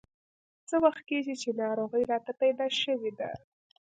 څه 0.69 0.75
وخت 0.85 1.01
کېږي 1.09 1.33
چې 1.41 1.49
ناروغي 1.61 2.03
راته 2.11 2.31
پیدا 2.41 2.65
شوې 2.83 3.11
ده. 3.19 3.29